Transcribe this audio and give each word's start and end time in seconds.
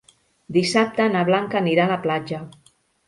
Dissabte 0.55 1.05
na 1.15 1.21
Blanca 1.27 1.59
anirà 1.61 1.85
a 1.85 1.93
la 1.93 1.99
platja. 2.07 2.41